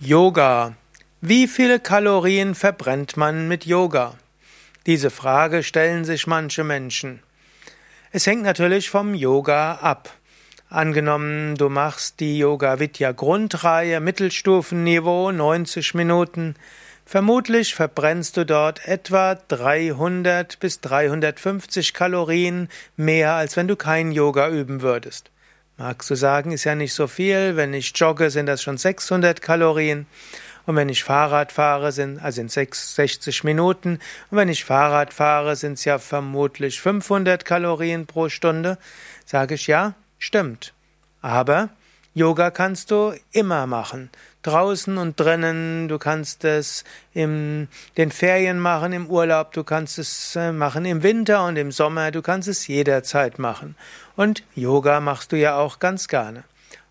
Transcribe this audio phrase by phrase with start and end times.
[0.00, 0.74] Yoga.
[1.20, 4.14] Wie viele Kalorien verbrennt man mit Yoga?
[4.86, 7.22] Diese Frage stellen sich manche Menschen.
[8.10, 10.10] Es hängt natürlich vom Yoga ab.
[10.68, 16.56] Angenommen, du machst die Yoga Vidya Grundreihe Mittelstufenniveau 90 Minuten,
[17.06, 24.48] vermutlich verbrennst du dort etwa 300 bis 350 Kalorien mehr als wenn du kein Yoga
[24.48, 25.30] üben würdest.
[25.76, 27.56] Magst du sagen, ist ja nicht so viel.
[27.56, 30.06] Wenn ich jogge, sind das schon 600 Kalorien.
[30.66, 33.98] Und wenn ich Fahrrad fahre, sind, also in 60 Minuten.
[34.30, 38.78] Und wenn ich Fahrrad fahre, sind es ja vermutlich 500 Kalorien pro Stunde.
[39.26, 40.72] Sage ich ja, stimmt.
[41.20, 41.70] Aber
[42.14, 44.10] Yoga kannst du immer machen.
[44.44, 50.36] Draußen und drinnen, du kannst es in den Ferien machen, im Urlaub, du kannst es
[50.36, 53.74] äh, machen im Winter und im Sommer, du kannst es jederzeit machen.
[54.16, 56.44] Und Yoga machst du ja auch ganz gerne.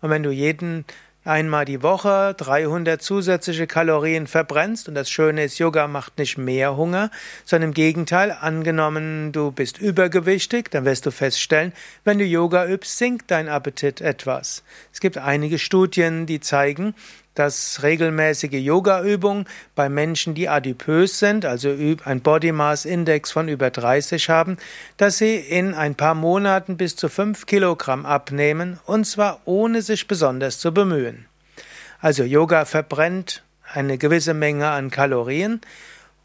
[0.00, 0.84] Und wenn du jeden
[1.24, 4.88] einmal die Woche 300 zusätzliche Kalorien verbrennst.
[4.88, 7.10] Und das Schöne ist, Yoga macht nicht mehr Hunger,
[7.44, 11.72] sondern im Gegenteil, angenommen du bist übergewichtig, dann wirst du feststellen,
[12.04, 14.62] wenn du Yoga übst, sinkt dein Appetit etwas.
[14.92, 16.94] Es gibt einige Studien, die zeigen,
[17.40, 21.74] dass regelmäßige Yoga-Übungen bei Menschen, die adipös sind, also
[22.04, 24.58] ein Body Mass Index von über 30 haben,
[24.98, 30.06] dass sie in ein paar Monaten bis zu 5 Kilogramm abnehmen, und zwar ohne sich
[30.06, 31.24] besonders zu bemühen.
[31.98, 35.62] Also Yoga verbrennt eine gewisse Menge an Kalorien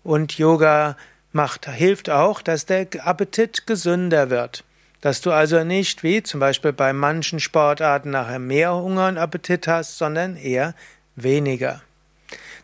[0.03, 0.97] und Yoga
[1.31, 4.65] macht, hilft auch, dass der Appetit gesünder wird.
[5.01, 9.67] Dass du also nicht wie zum Beispiel bei manchen Sportarten nachher mehr Hunger und Appetit
[9.67, 10.73] hast, sondern eher
[11.15, 11.81] weniger.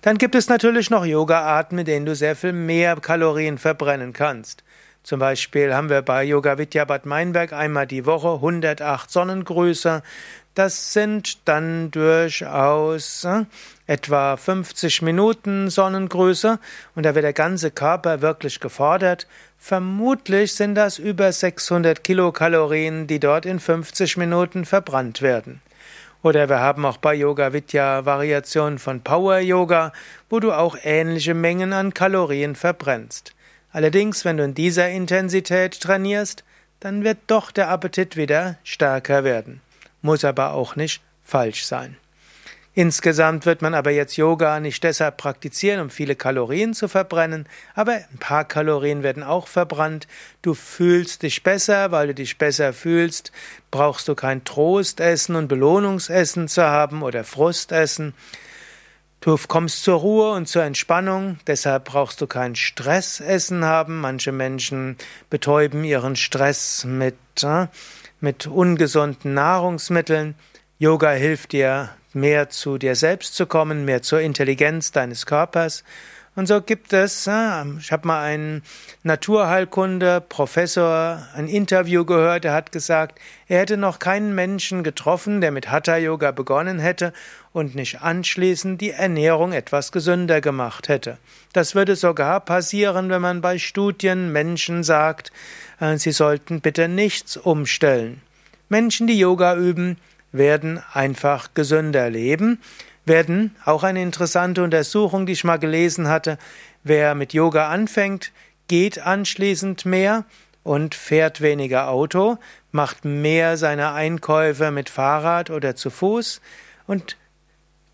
[0.02, 4.64] Dann gibt es natürlich noch Yoga-Arten, mit denen du sehr viel mehr Kalorien verbrennen kannst.
[5.04, 10.04] Zum Beispiel haben wir bei Yoga Vidya Bad Meinberg einmal die Woche 108 Sonnengrüße.
[10.54, 13.46] Das sind dann durchaus äh,
[13.88, 16.60] etwa 50 Minuten Sonnengrüße
[16.96, 19.28] und da wird der ganze Körper wirklich gefordert.
[19.58, 25.62] Vermutlich sind das über 600 Kilokalorien, die dort in 50 Minuten verbrannt werden.
[26.24, 29.92] Oder wir haben auch bei Yoga Vidya Variationen von Power Yoga,
[30.30, 33.34] wo du auch ähnliche Mengen an Kalorien verbrennst.
[33.72, 36.44] Allerdings, wenn du in dieser Intensität trainierst,
[36.80, 39.62] dann wird doch der Appetit wieder stärker werden.
[40.02, 41.98] Muss aber auch nicht falsch sein.
[42.74, 47.46] Insgesamt wird man aber jetzt Yoga nicht deshalb praktizieren, um viele Kalorien zu verbrennen,
[47.76, 50.08] aber ein paar Kalorien werden auch verbrannt.
[50.42, 53.34] Du fühlst dich besser, weil du dich besser fühlst,
[53.72, 58.14] brauchst du kein Trostessen und Belohnungsessen zu haben oder Frustessen.
[59.20, 64.00] Du kommst zur Ruhe und zur Entspannung, deshalb brauchst du kein Stressessen haben.
[64.00, 64.96] Manche Menschen
[65.30, 67.68] betäuben ihren Stress mit, äh,
[68.22, 70.36] mit ungesunden Nahrungsmitteln.
[70.82, 75.84] Yoga hilft dir mehr zu dir selbst zu kommen, mehr zur Intelligenz deines Körpers.
[76.36, 78.64] Und so gibt es, äh, ich habe mal einen
[79.04, 85.52] Naturheilkunde, Professor, ein Interview gehört, der hat gesagt, er hätte noch keinen Menschen getroffen, der
[85.52, 87.14] mit Hatha Yoga begonnen hätte
[87.54, 91.20] und nicht anschließend die Ernährung etwas gesünder gemacht hätte.
[91.54, 95.32] Das würde sogar passieren, wenn man bei Studien Menschen sagt,
[95.80, 98.24] äh, sie sollten bitte nichts umstellen.
[98.68, 99.98] Menschen, die Yoga üben,
[100.32, 102.60] werden einfach gesünder leben,
[103.06, 106.38] werden auch eine interessante Untersuchung, die ich mal gelesen hatte,
[106.84, 108.32] wer mit Yoga anfängt,
[108.68, 110.26] geht anschließend mehr
[110.64, 112.38] und fährt weniger Auto,
[112.72, 116.42] macht mehr seiner Einkäufe mit Fahrrad oder zu Fuß
[116.88, 117.18] und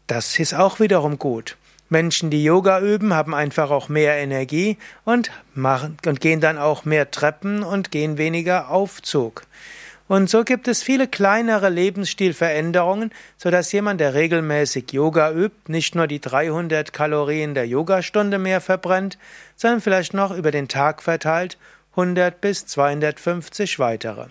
[0.08, 1.58] das ist auch wiederum gut.
[1.90, 6.84] Menschen, die Yoga üben, haben einfach auch mehr Energie und machen und gehen dann auch
[6.84, 9.44] mehr Treppen und gehen weniger Aufzug.
[10.08, 15.96] Und so gibt es viele kleinere Lebensstilveränderungen, so dass jemand, der regelmäßig Yoga übt, nicht
[15.96, 19.18] nur die 300 Kalorien der Yogastunde mehr verbrennt,
[19.58, 21.58] sondern vielleicht noch über den Tag verteilt
[21.92, 24.28] 100 bis 250 weitere.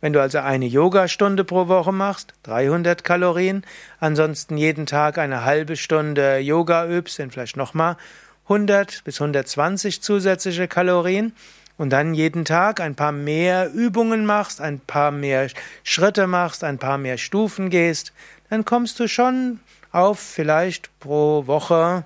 [0.00, 3.64] Wenn du also eine Yogastunde pro Woche machst, 300 Kalorien,
[3.98, 7.96] ansonsten jeden Tag eine halbe Stunde Yoga übst, sind vielleicht nochmal
[8.44, 11.32] 100 bis 120 zusätzliche Kalorien
[11.78, 15.48] und dann jeden Tag ein paar mehr Übungen machst, ein paar mehr
[15.84, 18.12] Schritte machst, ein paar mehr Stufen gehst,
[18.50, 19.60] dann kommst du schon
[19.92, 22.04] auf vielleicht pro Woche,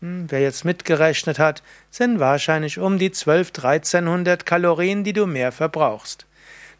[0.00, 5.52] hm, wer jetzt mitgerechnet hat, sind wahrscheinlich um die 12, 1300 Kalorien, die du mehr
[5.52, 6.26] verbrauchst.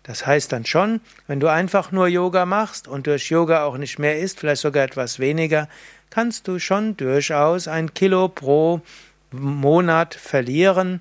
[0.03, 3.99] Das heißt dann schon, wenn du einfach nur Yoga machst und durch Yoga auch nicht
[3.99, 5.69] mehr isst, vielleicht sogar etwas weniger,
[6.11, 8.83] kannst du schon durchaus ein Kilo pro
[9.31, 11.01] Monat verlieren,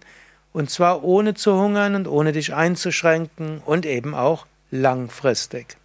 [0.53, 5.75] und zwar ohne zu hungern und ohne dich einzuschränken und eben auch langfristig.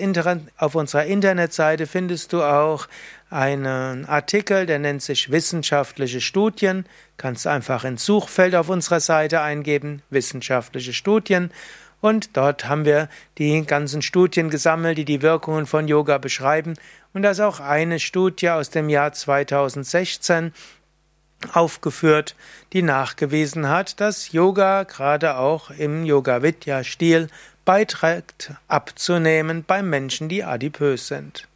[0.57, 2.87] auf unserer Internetseite findest du auch
[3.29, 6.85] einen Artikel, der nennt sich Wissenschaftliche Studien.
[7.17, 11.51] Kannst einfach ins Suchfeld auf unserer Seite eingeben, Wissenschaftliche Studien.
[12.01, 16.73] Und dort haben wir die ganzen Studien gesammelt, die die Wirkungen von Yoga beschreiben.
[17.13, 20.53] Und da ist auch eine Studie aus dem Jahr 2016
[21.53, 22.35] aufgeführt,
[22.73, 27.27] die nachgewiesen hat, dass Yoga gerade auch im Yoga-Vidya-Stil
[27.65, 31.47] beiträgt, abzunehmen bei Menschen, die adipös sind.